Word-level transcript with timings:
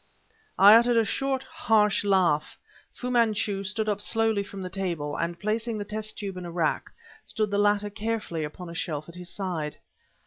I 0.57 0.73
uttered 0.73 0.97
a 0.97 1.05
short, 1.05 1.43
harsh 1.43 2.03
laugh. 2.03 2.57
Fu 2.91 3.11
Manchu 3.11 3.63
stood 3.63 3.87
up 3.87 4.01
slowly 4.01 4.41
from 4.41 4.59
the 4.63 4.67
table, 4.71 5.15
and, 5.15 5.39
placing 5.39 5.77
the 5.77 5.85
test 5.85 6.17
tube 6.17 6.37
in 6.37 6.45
a 6.45 6.49
rack, 6.49 6.89
stood 7.23 7.51
the 7.51 7.59
latter 7.59 7.91
carefully 7.91 8.43
upon 8.43 8.67
a 8.67 8.73
shelf 8.73 9.07
at 9.09 9.13
his 9.13 9.29
side. 9.29 9.77